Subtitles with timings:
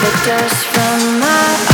[0.00, 1.73] the dust from my